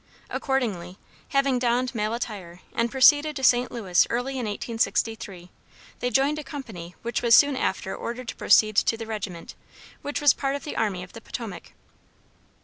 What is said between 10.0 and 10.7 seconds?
which was a part of